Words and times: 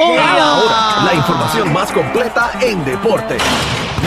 Ahora, 0.00 1.04
la 1.04 1.14
información 1.14 1.72
más 1.72 1.90
completa 1.92 2.52
en 2.60 2.84
deporte. 2.84 3.36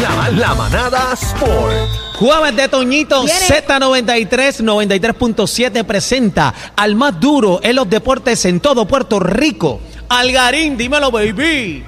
La, 0.01 0.29
la 0.31 0.55
manada 0.55 1.13
Sport. 1.13 1.73
Jueves 2.17 2.55
de 2.55 2.67
Toñito, 2.69 3.23
Viene. 3.23 3.39
Z93, 3.39 4.63
93.7 4.63 5.83
presenta 5.83 6.53
al 6.75 6.95
más 6.95 7.19
duro 7.19 7.59
en 7.63 7.75
los 7.75 7.89
deportes 7.89 8.45
en 8.45 8.59
todo 8.61 8.85
Puerto 8.87 9.19
Rico. 9.19 9.81
Algarín, 10.07 10.77
dímelo, 10.77 11.11
baby. 11.11 11.83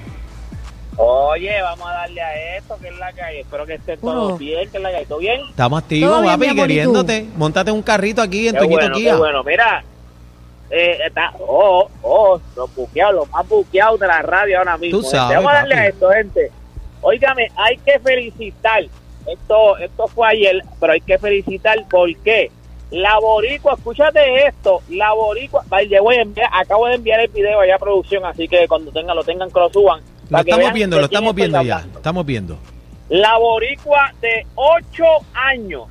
Oye, 0.97 1.61
vamos 1.61 1.87
a 1.89 1.93
darle 1.93 2.21
a 2.21 2.57
esto, 2.57 2.77
que 2.81 2.87
es 2.89 2.97
la 2.99 3.11
que 3.13 3.21
hay. 3.21 3.39
Espero 3.39 3.65
que 3.65 3.75
esté 3.75 3.97
todo 3.97 4.27
Uno. 4.27 4.37
bien, 4.37 4.69
que 4.69 4.77
es 4.77 4.83
la 4.83 4.89
que 4.89 4.95
hay. 4.97 5.05
¿Todo 5.05 5.19
bien? 5.19 5.41
Estamos 5.49 5.81
activos, 5.81 6.11
Todo 6.11 6.21
bien, 6.21 6.33
papi, 6.33 6.45
mi 6.45 6.51
amor, 6.51 6.57
¿y 6.57 6.59
tú? 6.59 6.67
queriéndote. 6.67 7.27
Montate 7.35 7.71
un 7.71 7.81
carrito 7.81 8.21
aquí 8.21 8.47
en 8.47 8.53
Qué 8.55 8.59
Toñito 8.59 8.79
bueno, 8.81 8.95
Kia. 8.95 9.11
qué 9.11 9.17
bueno. 9.17 9.43
Mira, 9.43 9.83
eh, 10.73 10.97
está, 11.05 11.33
oh, 11.39 11.87
oh, 12.01 12.41
los 12.55 12.75
buqueados, 12.75 13.15
los 13.15 13.29
más 13.29 13.47
buqueados 13.47 13.99
de 13.99 14.07
la 14.07 14.21
radio 14.23 14.57
ahora 14.57 14.77
mismo. 14.77 14.99
Tú 14.99 15.05
sabes. 15.05 15.37
Vamos 15.37 15.51
a 15.51 15.55
darle 15.55 15.75
papi. 15.75 15.85
a 15.85 15.89
esto, 15.89 16.09
gente. 16.09 16.51
Óigame, 17.01 17.47
hay 17.55 17.77
que 17.77 17.99
felicitar. 17.99 18.83
Esto, 19.27 19.77
esto 19.77 20.07
fue 20.07 20.27
ayer, 20.29 20.61
pero 20.79 20.93
hay 20.93 21.01
que 21.01 21.17
felicitar 21.17 21.77
porque 21.89 22.51
la 22.91 23.17
boricua, 23.19 23.73
escúchate 23.75 24.47
esto, 24.47 24.81
la 24.89 25.13
boricua, 25.13 25.63
by 25.67 25.87
the 25.87 25.99
way, 26.01 26.17
envía- 26.19 26.49
acabo 26.51 26.87
de 26.87 26.95
enviar 26.95 27.19
el 27.21 27.29
video 27.29 27.59
allá 27.59 27.75
a 27.75 27.79
producción, 27.79 28.25
así 28.25 28.47
que 28.47 28.67
cuando 28.67 28.91
tengan, 28.91 29.15
lo 29.15 29.23
tengan 29.23 29.49
que 29.49 29.59
lo 29.59 29.69
suban. 29.71 30.01
Lo 30.29 30.37
estamos 30.39 30.73
viendo, 30.73 30.99
lo 30.99 31.05
estamos 31.05 31.35
viendo 31.35 31.61
ya. 31.63 31.75
hablando. 31.77 31.99
Estamos 31.99 32.25
viendo. 32.25 32.57
La 33.09 33.37
boricua 33.37 34.11
de 34.21 34.45
8 34.55 35.03
años. 35.33 35.83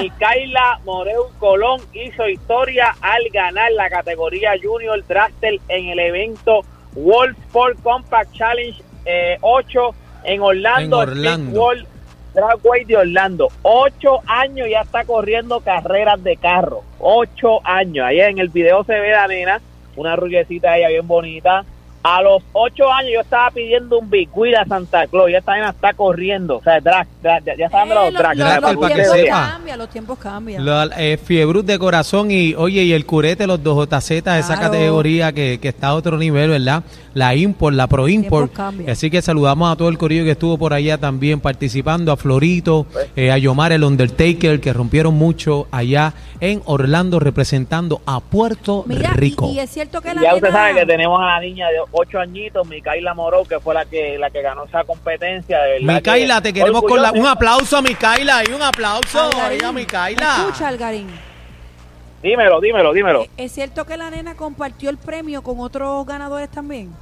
Micaela 0.00 0.80
Moreu 0.84 1.28
Colón, 1.38 1.80
hizo 1.92 2.28
historia 2.28 2.94
al 3.00 3.22
ganar 3.32 3.72
la 3.72 3.88
categoría 3.88 4.52
Junior 4.62 5.04
Drafter 5.06 5.58
en 5.68 5.88
el 5.88 5.98
evento 5.98 6.62
World 6.94 7.36
Sport 7.46 7.82
Compact 7.82 8.32
Challenge 8.32 8.82
eh, 9.04 9.38
8 9.40 9.94
en 10.24 10.40
Orlando, 10.40 11.02
En 11.02 11.08
Orlando. 11.08 11.60
World 11.60 11.86
Dragway 12.34 12.84
de 12.84 12.96
Orlando. 12.96 13.48
8 13.62 14.20
años 14.26 14.68
ya 14.70 14.82
está 14.82 15.04
corriendo 15.04 15.60
carreras 15.60 16.22
de 16.22 16.36
carro. 16.36 16.82
8 16.98 17.60
años. 17.64 18.04
Ahí 18.04 18.20
en 18.20 18.38
el 18.38 18.48
video 18.48 18.84
se 18.84 18.98
ve 18.98 19.10
la 19.10 19.26
nena, 19.26 19.60
una 19.96 20.16
ruguecita 20.16 20.76
ella 20.76 20.88
bien 20.88 21.06
bonita. 21.06 21.64
A 22.08 22.22
los 22.22 22.40
8 22.52 22.92
años 22.92 23.10
yo 23.14 23.20
estaba 23.20 23.50
pidiendo 23.50 23.98
un 23.98 24.08
Big 24.08 24.28
a 24.56 24.64
Santa 24.64 25.08
Claus. 25.08 25.28
Ya 25.32 25.38
esta 25.38 25.54
nena 25.54 25.70
está 25.70 25.92
corriendo. 25.92 26.58
O 26.58 26.62
sea, 26.62 26.78
drag, 26.80 27.08
drag, 27.20 27.44
ya, 27.44 27.56
ya 27.56 27.66
está 27.66 27.78
dando 27.78 27.94
Eh, 27.94 27.96
los 27.96 28.12
los, 28.12 28.22
drag. 28.22 28.36
los- 28.36 28.46
tiempos 28.46 29.28
cambian, 29.28 29.78
los 29.78 29.88
tiempos 29.90 30.18
cambian. 30.18 30.64
Lo, 30.64 30.82
eh, 30.96 31.16
de 31.64 31.78
corazón 31.80 32.30
y, 32.30 32.54
oye, 32.54 32.84
y 32.84 32.92
el 32.92 33.06
curete, 33.06 33.46
los 33.48 33.60
dos 33.60 33.76
JZ, 33.88 34.38
esa 34.38 34.54
Claro. 34.54 34.70
categoría 34.72 35.32
que, 35.32 35.58
que 35.60 35.68
está 35.68 35.88
a 35.88 35.94
otro 35.96 36.16
nivel, 36.16 36.50
¿verdad? 36.50 36.84
La 37.14 37.34
Import, 37.34 37.74
la 37.74 37.86
Pro 37.88 38.06
Import. 38.08 38.52
Así 38.88 39.10
que 39.10 39.20
saludamos 39.22 39.72
a 39.72 39.76
todo 39.76 39.88
el 39.88 39.98
corillo 39.98 40.22
que 40.24 40.32
estuvo 40.32 40.56
por 40.58 40.74
allá 40.74 40.98
también 40.98 41.40
participando, 41.40 42.12
a 42.12 42.16
Florito, 42.16 42.86
eh, 43.16 43.32
a 43.32 43.38
Yomar 43.38 43.72
el 43.72 43.82
Undertaker, 43.82 44.60
que 44.60 44.72
rompieron 44.72 45.14
mucho 45.14 45.66
allá 45.72 46.12
en 46.40 46.62
Orlando 46.66 47.18
representando 47.18 48.00
a 48.06 48.20
Puerto 48.20 48.84
Mira, 48.86 49.10
Rico. 49.14 49.48
y, 49.50 49.56
y 49.56 49.60
es 49.60 49.70
cierto 49.70 50.00
que 50.02 50.14
la 50.14 50.20
Ya 50.22 50.34
usted 50.34 50.48
nena- 50.48 50.56
sabe 50.58 50.74
que 50.80 50.86
tenemos 50.86 51.18
a 51.20 51.24
la 51.24 51.40
niña 51.40 51.66
de 51.68 51.80
8 51.98 52.18
añitos, 52.18 52.68
Micaela 52.68 53.14
Moró, 53.14 53.44
que 53.44 53.58
fue 53.58 53.74
la 53.74 53.86
que 53.86 54.18
la 54.18 54.30
que 54.30 54.42
ganó 54.42 54.64
esa 54.64 54.84
competencia. 54.84 55.62
De 55.62 55.80
Micaela, 55.80 56.36
que 56.36 56.48
te 56.48 56.52
queremos 56.52 56.82
con 56.82 57.00
la, 57.00 57.12
un 57.12 57.26
aplauso 57.26 57.78
a 57.78 57.82
Micaela 57.82 58.42
y 58.46 58.52
un 58.52 58.62
aplauso 58.62 59.30
a 59.30 59.72
Micaela. 59.72 60.36
Escucha, 60.40 60.68
Algarín. 60.68 61.08
Dímelo, 62.22 62.60
dímelo, 62.60 62.92
dímelo. 62.92 63.22
¿e- 63.22 63.30
¿Es 63.36 63.52
cierto 63.52 63.86
que 63.86 63.96
la 63.96 64.10
nena 64.10 64.36
compartió 64.36 64.90
el 64.90 64.98
premio 64.98 65.42
con 65.42 65.60
otros 65.60 66.04
ganadores 66.06 66.50
también? 66.50 66.92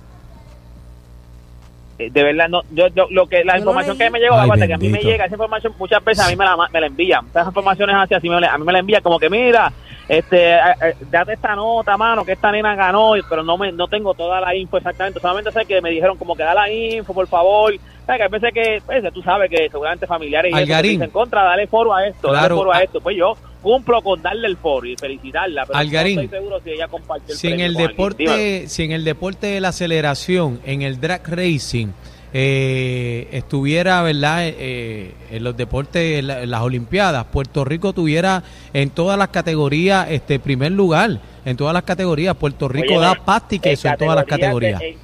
Eh, 1.98 2.10
de 2.10 2.22
verdad, 2.24 2.48
no, 2.48 2.62
yo, 2.72 2.88
yo- 2.88 3.06
lo 3.10 3.26
que 3.28 3.44
la 3.44 3.52
Yo 3.54 3.58
información 3.60 3.96
que 3.96 4.10
me 4.10 4.18
llegó, 4.18 4.34
Ay, 4.34 4.46
aparte 4.46 4.66
que 4.66 4.74
a 4.74 4.78
mí 4.78 4.88
me 4.88 4.98
llega 5.12 5.24
esa 5.26 5.34
información 5.34 5.72
muchas 5.78 6.04
veces 6.04 6.24
a 6.24 6.28
mí 6.28 6.34
me 6.36 6.44
la, 6.44 6.56
me 6.72 6.80
la 6.80 6.86
envían. 6.88 7.26
Esas 7.28 7.46
informaciones 7.46 7.94
así, 7.96 8.14
así 8.14 8.28
me 8.28 8.40
la- 8.40 8.52
a 8.52 8.58
mí 8.58 8.64
me 8.64 8.72
la 8.72 8.80
envían 8.80 9.00
como 9.02 9.18
que 9.20 9.30
mira, 9.30 9.72
este, 10.08 10.54
eh, 10.54 10.58
eh, 10.82 10.94
date 11.10 11.34
esta 11.34 11.54
nota, 11.54 11.96
mano, 11.96 12.24
que 12.24 12.32
esta 12.32 12.50
nena 12.50 12.74
ganó, 12.74 13.12
pero 13.28 13.42
no 13.44 13.56
me 13.56 13.70
no 13.70 13.86
tengo 13.86 14.12
toda 14.14 14.40
la 14.40 14.54
info 14.56 14.76
exactamente. 14.76 15.20
Solamente 15.20 15.52
sé 15.52 15.64
que 15.66 15.80
me 15.80 15.90
dijeron 15.90 16.16
como 16.18 16.34
que 16.34 16.42
da 16.42 16.52
la 16.54 16.70
info, 16.70 17.14
por 17.14 17.28
favor. 17.28 17.72
Que 18.06 18.22
a 18.22 18.28
veces 18.28 18.52
que, 18.52 18.82
pues, 18.84 19.02
tú 19.14 19.22
sabes 19.22 19.48
que 19.50 19.68
seguramente 19.70 20.06
familiares 20.06 20.52
y 20.52 20.56
eso 20.62 20.66
que 20.82 20.88
dicen 20.88 21.10
contra, 21.10 21.42
dale 21.42 21.66
foro 21.66 21.94
a 21.94 22.06
esto, 22.06 22.28
Claro, 22.28 22.42
dale 22.42 22.54
foro 22.54 22.72
a 22.74 22.82
esto. 22.82 23.00
Pues 23.00 23.16
yo 23.16 23.34
cumplo 23.62 24.02
con 24.02 24.20
darle 24.20 24.46
el 24.48 24.56
foro 24.58 24.86
y 24.86 24.94
felicitarla, 24.96 25.64
pero 25.64 25.78
Algarín. 25.78 26.16
no 26.16 26.22
estoy 26.22 26.38
seguro 26.38 26.60
si 26.62 26.70
ella 26.70 26.86
compartió 26.88 27.32
el 27.32 27.38
si 27.38 27.48
en 27.48 27.60
el 27.60 27.70
alguien. 27.70 27.88
Deporte 27.88 28.68
si 28.68 28.82
en 28.84 28.92
el 28.92 29.04
deporte 29.04 29.46
de 29.46 29.60
la 29.62 29.68
aceleración 29.68 30.60
en 30.66 30.82
el 30.82 31.00
drag 31.00 31.22
racing 31.26 31.88
eh, 32.36 33.28
estuviera 33.32 34.02
verdad 34.02 34.40
Eh, 34.42 35.12
en 35.30 35.44
los 35.44 35.56
deportes 35.56 36.18
en, 36.18 36.26
la- 36.26 36.42
en 36.42 36.50
las 36.50 36.60
olimpiadas 36.62 37.24
Puerto 37.26 37.64
Rico 37.64 37.92
tuviera 37.94 38.42
en 38.74 38.90
todas 38.90 39.16
las 39.16 39.28
categorías 39.28 40.10
este 40.10 40.38
primer 40.40 40.72
lugar 40.72 41.20
en 41.46 41.56
todas 41.56 41.72
las 41.72 41.84
categorías 41.84 42.34
Puerto 42.36 42.68
Rico 42.68 42.94
Oye, 42.96 43.00
da 43.00 43.14
pasta 43.14 43.54
y 43.54 43.60
queso 43.60 43.88
en 43.88 43.96
todas 43.96 44.16
las 44.16 44.24
categorías 44.26 44.82
en, 44.82 44.96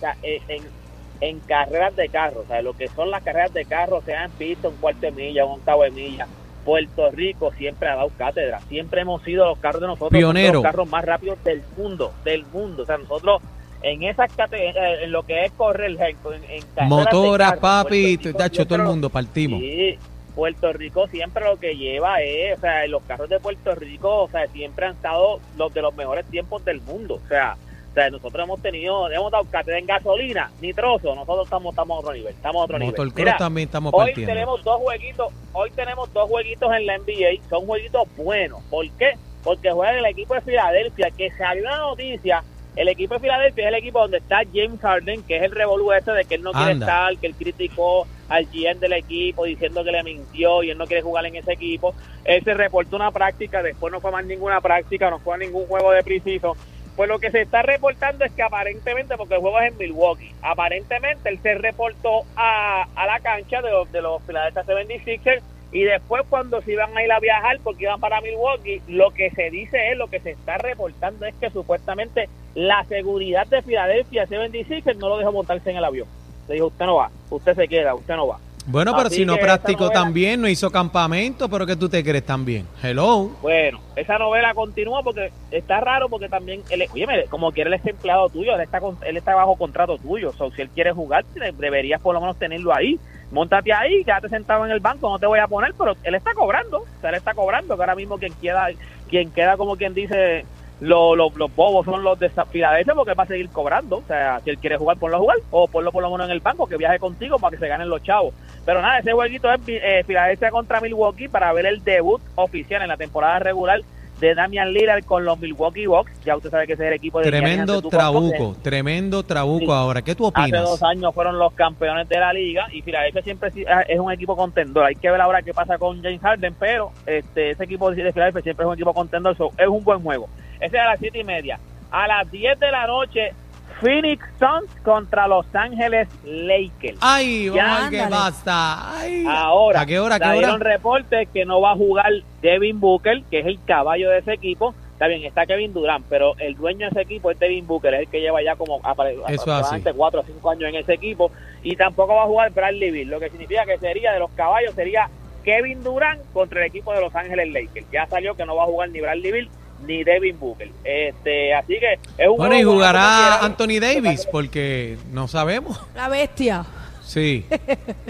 en- 0.49 0.80
en- 1.21 1.29
en 1.29 1.41
carreras 1.41 1.95
de 1.97 2.09
carro, 2.09 2.41
o 2.41 2.47
sea, 2.47 2.63
lo 2.63 2.73
que 2.75 2.89
son 2.89 3.11
las 3.11 3.23
carreras 3.23 3.53
de 3.53 3.65
carro, 3.65 4.03
se 4.05 4.15
han 4.15 4.31
visto 4.39 4.69
un 4.71 4.77
cuarto 4.77 5.01
de 5.03 5.13
milla, 5.13 5.45
un 5.45 5.53
octavo 5.61 5.83
de 5.83 5.91
milla. 5.91 6.27
Puerto 6.65 7.11
Rico 7.11 7.53
siempre 7.57 7.89
ha 7.89 7.97
dado 7.97 8.11
cátedra, 8.19 8.61
siempre 8.69 9.01
hemos 9.01 9.23
sido 9.23 9.47
los 9.47 9.59
carros 9.59 9.81
de 9.81 9.87
nosotros, 9.87 10.11
Pionero. 10.11 10.55
los 10.55 10.63
carros 10.63 10.89
más 10.89 11.05
rápidos 11.05 11.43
del 11.43 11.63
mundo, 11.77 12.13
del 12.25 12.45
mundo. 12.47 12.83
O 12.83 12.87
sea, 12.87 12.99
nosotros 12.99 13.41
en 13.83 14.03
esas 14.03 14.31
categorías, 14.35 14.75
en 15.03 15.11
lo 15.11 15.23
que 15.23 15.47
es 15.47 15.53
correr, 15.53 15.91
en, 15.93 15.97
en 16.01 16.07
carreras 16.09 16.65
de 16.75 16.83
motoras 16.87 17.51
carro, 17.53 17.61
papi 17.63 18.17
Rico 18.19 18.37
tacho 18.37 18.67
todo 18.67 18.77
el 18.77 18.83
mundo 18.85 19.09
partimos 19.09 19.59
Sí, 19.61 19.99
Puerto 20.35 20.73
Rico 20.75 21.07
siempre 21.09 21.45
lo 21.45 21.59
que 21.59 21.75
lleva 21.77 22.21
es, 22.21 22.59
o 22.59 22.61
sea, 22.61 22.87
los 22.89 23.03
carros 23.05 23.29
de 23.31 23.41
Puerto 23.41 23.75
Rico, 23.75 24.25
o 24.25 24.29
sea, 24.29 24.47
siempre 24.49 24.85
han 24.87 24.93
estado 24.93 25.41
los 25.57 25.73
de 25.73 25.81
los 25.83 25.95
mejores 25.97 26.27
tiempos 26.27 26.63
del 26.65 26.81
mundo. 26.83 27.21
O 27.25 27.29
sea, 27.29 27.57
o 27.91 27.95
sea 27.95 28.11
nosotros 28.11 28.45
hemos 28.45 28.63
tenido, 28.63 29.11
hemos 29.11 29.33
dado 29.33 29.45
cátedra 29.45 29.79
en 29.79 29.87
gasolina, 29.87 30.51
nitroso, 30.61 31.15
nosotros 31.15 31.45
estamos, 31.45 31.73
estamos 31.73 31.97
a 31.97 32.01
otro 32.01 32.13
nivel, 32.13 32.33
estamos 32.35 32.61
a 32.61 32.65
otro 32.65 32.79
nivel. 32.79 33.13
Mira, 33.15 33.37
también 33.37 33.67
estamos 33.67 33.93
hoy 33.93 34.07
partiendo 34.07 34.33
tenemos 34.33 34.65
dos 34.65 34.77
jueguitos, 34.79 35.33
hoy 35.53 35.71
tenemos 35.73 36.13
dos 36.13 36.29
jueguitos 36.29 36.73
en 36.73 36.87
la 36.87 36.99
NBA, 36.99 37.49
son 37.49 37.67
jueguitos 37.67 38.09
buenos. 38.17 38.63
¿Por 38.71 38.89
qué? 38.93 39.15
Porque 39.43 39.71
juega 39.71 39.99
el 39.99 40.07
equipo 40.07 40.35
de 40.35 40.41
Filadelfia, 40.43 41.11
que 41.11 41.31
salió 41.33 41.65
una 41.65 41.79
noticia, 41.79 42.45
el 42.77 42.89
equipo 42.89 43.15
de 43.15 43.21
Filadelfia 43.21 43.65
es 43.65 43.69
el 43.69 43.75
equipo 43.75 44.01
donde 44.01 44.19
está 44.19 44.43
James 44.55 44.81
Harden, 44.81 45.23
que 45.25 45.37
es 45.37 45.43
el 45.43 45.51
revolú 45.51 45.93
ese 45.93 46.13
de 46.13 46.25
que 46.25 46.37
él 46.37 46.43
no 46.43 46.53
quiere 46.53 46.73
estar, 46.73 47.17
que 47.19 47.27
él 47.27 47.35
criticó 47.35 48.07
al 48.29 48.47
GM 48.47 48.79
del 48.79 48.93
equipo 48.93 49.45
diciendo 49.45 49.83
que 49.83 49.91
le 49.91 50.05
mintió 50.05 50.63
y 50.63 50.71
él 50.71 50.79
no 50.79 50.87
quiere 50.87 51.03
jugar 51.03 51.27
en 51.27 51.37
ese 51.37 51.53
equipo. 51.53 51.95
Él 52.25 52.45
se 52.45 52.55
reportó 52.55 52.97
una 52.97 53.11
práctica, 53.11 53.63
después 53.63 53.93
no 53.93 54.01
fue 54.01 54.13
más 54.13 54.25
ninguna 54.25 54.61
práctica, 54.61 55.11
no 55.11 55.19
fue 55.19 55.35
a 55.35 55.39
ningún 55.39 55.67
juego 55.67 55.91
de 55.91 56.05
preciso. 56.05 56.57
Pues 57.01 57.09
lo 57.09 57.19
que 57.19 57.31
se 57.31 57.41
está 57.41 57.63
reportando 57.63 58.27
es 58.27 58.33
que 58.33 58.43
aparentemente, 58.43 59.17
porque 59.17 59.33
el 59.33 59.41
juego 59.41 59.59
es 59.59 59.73
en 59.73 59.79
Milwaukee, 59.79 60.35
aparentemente 60.43 61.31
él 61.31 61.41
se 61.43 61.55
reportó 61.55 62.25
a, 62.37 62.87
a 62.95 63.07
la 63.07 63.21
cancha 63.21 63.63
de 63.63 63.71
de 63.91 64.03
los 64.03 64.23
Philadelphia 64.25 64.65
76ers 64.67 65.41
y 65.73 65.85
después 65.85 66.25
cuando 66.29 66.61
se 66.61 66.73
iban 66.73 66.95
a 66.95 67.03
ir 67.03 67.11
a 67.11 67.19
viajar 67.19 67.59
porque 67.65 67.85
iban 67.85 68.01
para 68.01 68.21
Milwaukee, 68.21 68.83
lo 68.87 69.13
que 69.13 69.31
se 69.31 69.49
dice 69.49 69.93
es, 69.93 69.97
lo 69.97 70.09
que 70.09 70.21
se 70.21 70.33
está 70.33 70.59
reportando 70.59 71.25
es 71.25 71.35
que 71.37 71.49
supuestamente 71.49 72.29
la 72.55 72.85
seguridad 72.85 73.47
de 73.47 73.63
Philadelphia 73.63 74.27
76ers 74.27 74.97
no 74.97 75.09
lo 75.09 75.17
dejó 75.17 75.33
montarse 75.33 75.71
en 75.71 75.79
el 75.79 75.85
avión. 75.85 76.07
Le 76.49 76.57
dijo, 76.57 76.67
usted 76.67 76.85
no 76.85 76.97
va, 76.97 77.11
usted 77.31 77.55
se 77.55 77.67
queda, 77.67 77.95
usted 77.95 78.15
no 78.15 78.27
va. 78.27 78.41
Bueno 78.67 78.93
pero 78.95 79.07
Así 79.09 79.17
si 79.17 79.25
no 79.27 79.37
practicó 79.39 79.85
novela- 79.85 80.01
también 80.03 80.41
no 80.41 80.49
hizo 80.49 80.71
campamento 80.71 81.49
pero 81.49 81.67
que 81.67 81.77
tú 81.77 81.89
te 81.89 82.05
crees 82.05 82.25
también 82.25 82.67
hello 82.83 83.31
Bueno, 83.41 83.81
esa 83.97 84.19
novela 84.19 84.53
continúa 84.55 85.03
porque 85.03 85.33
está 85.51 85.81
raro 85.81 86.09
porque 86.09 86.29
también, 86.29 86.63
él, 86.69 86.85
oye, 86.93 87.07
como 87.31 87.53
quiere 87.53 87.69
él 87.69 87.75
es 87.75 87.87
empleado 87.87 88.29
tuyo, 88.29 88.55
él 88.55 88.61
está, 88.61 88.81
con- 88.81 88.99
él 89.05 89.17
está 89.17 89.35
bajo 89.35 89.57
contrato 89.57 89.97
tuyo, 89.99 90.33
so, 90.33 90.51
si 90.51 90.63
él 90.63 90.69
quiere 90.71 90.93
jugar, 90.93 91.25
de- 91.35 91.53
deberías 91.53 92.01
por 92.01 92.15
lo 92.15 92.21
menos 92.21 92.39
tenerlo 92.39 92.75
ahí. 92.75 92.99
Móntate 93.31 93.73
ahí, 93.73 94.03
quédate 94.05 94.29
sentado 94.29 94.65
en 94.65 94.73
el 94.73 94.81
banco, 94.81 95.09
no 95.09 95.19
te 95.19 95.27
voy 95.27 95.39
a 95.39 95.47
poner, 95.47 95.73
pero 95.79 95.95
él 96.03 96.15
está 96.15 96.33
cobrando, 96.35 96.79
o 96.79 97.01
sea, 97.01 97.11
él 97.11 97.17
está 97.17 97.33
cobrando, 97.35 97.77
que 97.77 97.83
ahora 97.83 97.95
mismo 97.95 98.19
quien 98.19 98.33
queda, 98.35 98.69
quien 99.09 99.31
queda 99.31 99.57
como 99.57 99.77
quien 99.77 99.95
dice, 99.95 100.45
lo- 100.81 101.15
lo- 101.15 101.31
los 101.37 101.55
bobos 101.55 101.85
son 101.85 102.03
los 102.03 102.19
de 102.19 102.31
Filadelfia 102.51 102.95
porque 102.95 103.13
va 103.15 103.25
a 103.25 103.27
seguir 103.27 103.51
cobrando, 103.51 103.99
o 103.99 104.05
sea, 104.07 104.41
si 104.43 104.51
él 104.51 104.59
quiere 104.59 104.79
jugar, 104.79 104.97
ponlo 104.97 105.19
a 105.19 105.21
jugar, 105.21 105.37
o 105.51 105.69
ponlo 105.69 105.93
por 105.93 106.03
lo 106.03 106.11
menos 106.11 106.27
en 106.27 106.33
el 106.33 106.41
banco, 106.41 106.67
que 106.67 106.77
viaje 106.77 106.99
contigo 106.99 107.39
para 107.39 107.51
que 107.53 107.59
se 107.59 107.69
ganen 107.69 107.89
los 107.91 108.03
chavos. 108.03 108.33
Pero 108.67 108.83
nada, 108.83 108.99
ese 108.99 109.13
jueguito 109.13 109.51
es 109.53 109.61
eh, 109.67 110.05
Filadelfia 110.07 110.51
contra 110.51 110.81
Milwaukee 110.81 111.29
para 111.29 111.53
ver 111.53 111.67
el 111.67 111.83
debut 111.83 112.21
oficial 112.37 112.83
en 112.83 112.89
la 112.89 112.97
temporada 112.97 113.39
regular 113.39 113.81
de 114.21 114.35
Damian 114.35 114.71
Lillard 114.75 115.03
con 115.05 115.25
los 115.25 115.39
Milwaukee 115.41 115.87
Bucks. 115.87 116.13
Ya 116.27 116.37
usted 116.37 116.51
sabe 116.51 116.67
que 116.67 116.75
ese 116.75 116.83
es 116.85 116.89
el 116.89 116.95
equipo 116.95 117.21
de 117.21 117.25
Tremendo 117.31 117.81
trabuco, 117.81 118.55
tremendo 118.63 119.23
trabuco 119.23 119.65
Sí. 119.65 119.73
ahora. 119.73 120.03
¿Qué 120.03 120.15
tú 120.15 120.27
Hace 120.29 120.43
opinas? 120.43 120.63
dos 120.65 120.83
años 120.83 121.15
fueron 121.15 121.39
los 121.39 121.55
campeones 121.55 122.07
de 122.07 122.19
la 122.19 122.31
liga 122.35 122.67
y 122.71 122.83
Filadelfia 122.83 123.23
siempre 123.23 123.51
ah, 123.67 123.81
es 123.89 123.99
un 123.99 124.13
equipo 124.13 124.37
contendor. 124.37 124.85
Hay 124.85 124.95
que 124.97 125.11
ver 125.11 125.23
ahora 125.23 125.41
qué 125.41 125.55
pasa 125.55 125.79
con 125.79 126.03
James 126.03 126.21
Harden, 126.21 126.55
pero 126.59 126.93
este 127.07 127.53
ese 127.53 127.65
equipo 127.65 127.91
de 127.91 128.13
Filadelfia 128.13 128.43
siempre 128.43 128.65
es 128.65 128.69
un 128.69 128.75
equipo 128.75 128.93
contendor. 128.93 129.35
so, 129.39 129.53
es 129.57 129.69
un 129.69 129.83
buen 129.83 130.03
juego. 130.03 130.29
Ese 130.61 130.77
es 130.77 130.83
a 130.83 130.87
las 130.91 130.99
siete 131.01 131.19
y 131.21 131.25
media. 131.25 131.59
A 131.91 132.07
las 132.07 132.31
10 132.31 132.61
de 132.61 132.71
la 132.71 132.87
noche, 132.87 133.33
Phoenix 133.81 134.25
Suns 134.39 134.71
contra 134.83 135.27
Los 135.27 135.47
Ángeles 135.55 136.09
Lakers. 136.25 136.99
Ay, 137.01 137.51
Ya, 137.55 137.77
a 137.77 137.81
ver 137.83 137.91
qué 137.91 138.01
ándale. 138.01 138.23
pasa. 138.25 138.99
Ay. 138.99 139.25
Ahora, 139.29 139.81
¿A 139.81 139.87
qué 139.87 139.99
hora? 139.99 140.17
¿A 140.17 140.21
qué 140.21 140.27
hora? 140.39 140.57
reportes 140.59 141.29
que 141.33 141.45
no 141.45 141.61
va 141.61 141.73
a 141.73 141.77
jugar 141.77 142.11
Devin 142.43 142.81
Booker, 142.81 143.23
que 143.31 143.41
es 143.41 143.47
el 143.47 143.59
caballo 143.65 144.11
de 144.11 144.19
ese 144.19 144.33
equipo. 144.35 144.75
Está 144.93 145.07
bien, 145.07 145.25
está 145.25 145.47
Kevin 145.47 145.73
Durant, 145.73 146.05
pero 146.11 146.35
el 146.39 146.57
dueño 146.57 146.81
de 146.81 146.89
ese 146.89 147.01
equipo 147.01 147.31
es 147.31 147.39
Devin 147.39 147.67
Booker, 147.67 147.95
es 147.95 148.01
el 148.01 148.09
que 148.09 148.21
lleva 148.21 148.43
ya 148.43 148.55
como 148.57 148.81
aproximadamente 148.85 149.89
así. 149.91 149.97
4 149.99 150.21
o 150.21 150.25
5 150.25 150.51
años 150.51 150.69
en 150.69 150.75
ese 150.77 150.93
equipo. 150.93 151.31
Y 151.63 151.75
tampoco 151.77 152.15
va 152.15 152.25
a 152.25 152.27
jugar 152.27 152.51
Bradley 152.53 152.91
Beal, 152.91 153.09
lo 153.09 153.19
que 153.19 153.31
significa 153.31 153.65
que 153.65 153.79
sería 153.79 154.13
de 154.13 154.19
los 154.19 154.31
caballos, 154.33 154.75
sería 154.75 155.09
Kevin 155.43 155.83
Durant 155.83 156.21
contra 156.35 156.61
el 156.61 156.67
equipo 156.67 156.93
de 156.93 157.01
Los 157.01 157.15
Ángeles 157.15 157.51
Lakers. 157.51 157.87
Ya 157.91 158.07
salió 158.09 158.35
que 158.35 158.45
no 158.45 158.55
va 158.57 158.65
a 158.65 158.67
jugar 158.67 158.91
ni 158.91 159.01
Bradley 159.01 159.33
Beal 159.33 159.49
ni 159.87 160.05
Devin 160.05 160.39
Booker. 160.39 160.71
Este, 160.85 161.55
así 161.55 161.79
que 161.79 161.95
es 162.19 162.29
un 162.29 162.37
Bueno, 162.37 162.57
y 162.57 162.63
jugará. 162.63 163.45
Anthony 163.45 163.81
Davis, 163.81 164.27
porque 164.31 164.99
no 165.11 165.29
sabemos. 165.29 165.81
La 165.95 166.09
bestia. 166.09 166.65
Sí, 167.03 167.45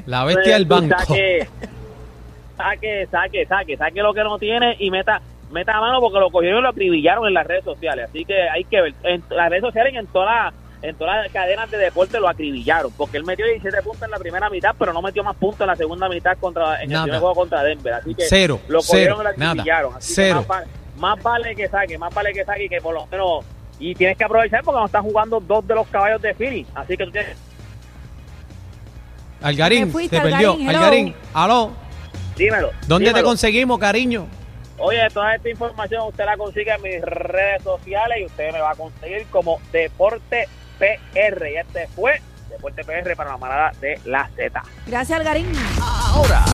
la 0.07 0.25
bestia 0.25 0.55
del 0.55 0.67
banco. 0.67 0.95
Saque, 0.99 1.49
saque, 2.57 3.09
saque, 3.11 3.47
saque, 3.47 3.77
saque 3.77 4.03
lo 4.03 4.13
que 4.13 4.23
no 4.23 4.39
tiene 4.39 4.77
y 4.79 4.91
meta 4.91 5.23
meta 5.51 5.77
a 5.77 5.81
mano 5.81 6.01
porque 6.01 6.19
lo 6.19 6.31
cogieron 6.31 6.61
y 6.61 6.63
lo 6.63 6.69
acribillaron 6.69 7.27
en 7.27 7.35
las 7.35 7.47
redes 7.47 7.65
sociales. 7.65 8.07
Así 8.09 8.25
que 8.25 8.49
hay 8.49 8.65
que 8.65 8.81
ver. 8.81 8.95
En 9.03 9.23
las 9.31 9.51
redes 9.51 9.63
sociales 9.63 9.93
y 9.95 9.97
en 9.97 10.07
todas 10.07 10.45
las 10.45 10.55
en 10.83 10.97
todas 10.97 11.23
las 11.23 11.33
cadenas 11.33 11.71
de 11.71 11.77
deporte 11.77 12.19
lo 12.19 12.27
acribillaron 12.27 12.91
porque 12.97 13.19
él 13.19 13.25
metió 13.25 13.45
17 13.45 13.83
puntos 13.83 14.03
en 14.03 14.11
la 14.13 14.19
primera 14.19 14.49
mitad 14.49 14.75
pero 14.79 14.95
no 14.95 15.03
metió 15.03 15.23
más 15.23 15.37
puntos 15.37 15.61
en 15.61 15.67
la 15.67 15.77
segunda 15.77 16.09
mitad 16.09 16.39
contra 16.39 16.83
en 16.83 16.91
el 16.91 17.03
primer 17.03 17.21
juego 17.21 17.35
contra 17.35 17.63
Denver 17.63 17.93
así 17.93 18.15
que 18.15 18.25
Cero, 18.27 18.61
lo 18.67 18.79
cogieron 18.79 19.19
cero, 19.19 19.35
y 19.35 19.41
lo 19.41 19.49
acribillaron 19.49 19.91
nada, 19.91 19.99
Así 19.99 20.09
que 20.09 20.15
cero. 20.15 20.47
Más 21.01 21.21
vale 21.23 21.57
que 21.57 21.69
saque 21.69 21.99
más 21.99 22.15
vale 22.15 22.33
que 22.33 22.45
saque 22.45 22.65
y 22.65 22.69
que 22.69 22.81
por 22.81 22.95
lo 22.95 23.07
menos 23.07 23.45
y 23.79 23.95
tienes 23.95 24.17
que 24.17 24.25
aprovechar 24.25 24.63
porque 24.63 24.79
no 24.79 24.87
están 24.87 25.03
jugando 25.03 25.41
dos 25.41 25.67
de 25.67 25.75
los 25.75 25.89
caballos 25.89 26.23
de 26.23 26.35
Phoenix 26.35 26.69
así 26.75 26.97
que 26.97 27.05
tú 27.05 27.11
tienes 27.11 27.37
Algarín, 29.43 29.91
se 29.91 30.21
perdió. 30.21 30.53
Algarín, 30.53 30.69
hello. 30.69 30.79
Algarín, 30.79 31.15
aló. 31.33 31.71
dímelo 32.37 32.71
¿Dónde 32.87 33.13
te 33.13 33.23
conseguimos, 33.23 33.79
cariño? 33.79 34.27
Oye, 34.83 35.09
toda 35.13 35.35
esta 35.35 35.49
información 35.51 36.09
usted 36.09 36.25
la 36.25 36.39
consigue 36.39 36.73
en 36.73 36.83
mis 36.83 37.03
redes 37.03 37.63
sociales 37.63 38.19
y 38.21 38.25
usted 38.25 38.53
me 38.53 38.61
va 38.61 38.71
a 38.71 38.75
conseguir 38.75 39.27
como 39.27 39.61
Deporte 39.73 40.49
PR. 40.79 41.51
Y 41.51 41.57
este 41.57 41.87
fue 41.89 42.21
Deporte 42.49 42.83
PR 42.85 43.15
para 43.15 43.31
la 43.31 43.37
manada 43.37 43.73
de 43.81 44.01
la 44.07 44.29
Z. 44.35 44.63
Gracias, 44.87 45.19
Algarín. 45.19 45.53
Ahora, 45.83 46.45